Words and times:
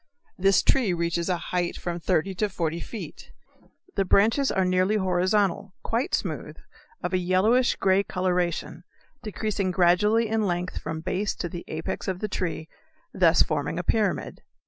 This 0.35 0.63
tree 0.63 0.93
reaches 0.93 1.29
a 1.29 1.37
height 1.37 1.77
of 1.77 1.83
from 1.83 1.99
thirty 1.99 2.33
to 2.33 2.49
forty 2.49 2.79
feet. 2.79 3.31
The 3.95 4.03
branches 4.03 4.51
are 4.51 4.65
nearly 4.65 4.95
horizontal, 4.95 5.75
quite 5.83 6.15
smooth, 6.15 6.57
of 7.03 7.13
a 7.13 7.19
yellowish 7.19 7.75
grey 7.75 8.01
coloration, 8.01 8.83
decreasing 9.21 9.69
gradually 9.69 10.27
in 10.27 10.47
length 10.47 10.79
from 10.79 11.01
base 11.01 11.35
to 11.35 11.49
the 11.49 11.63
apex 11.67 12.07
of 12.07 12.17
the 12.17 12.27
tree, 12.27 12.67
thus 13.13 13.43
forming 13.43 13.77
a 13.77 13.83
pyramid. 13.83 14.41